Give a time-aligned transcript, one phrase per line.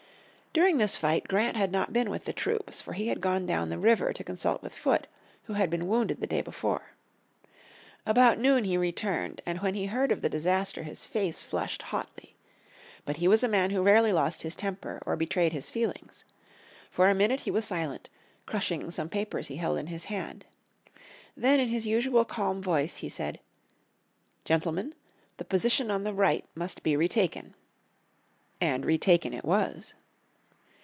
[0.53, 3.69] During this fight Grant had not been with the troops, for he had gone down
[3.69, 5.07] the river to consult with Foote,
[5.43, 6.87] who had been wounded the day before.
[8.05, 12.35] About noon he returned, and when he heard of the disaster his face flushed hotly.
[13.05, 16.25] But he was a man who rarely lost his temper, or betrayed his feelings.
[16.91, 18.09] For a minute he was silent,
[18.45, 20.43] crushing some papers he held in his hand.
[21.37, 23.39] Then in his usual calm voice he said,
[24.43, 24.95] "Gentlemen,
[25.37, 27.53] the position on the right must be retaken."
[28.59, 29.93] And retaken it was.